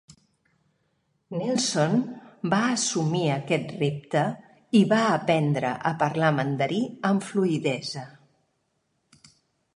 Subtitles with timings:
[1.41, 1.93] Nelson
[2.53, 4.25] va assumir aquest repte
[4.81, 8.09] i va aprendre a parlar mandarí amb fluïdesa.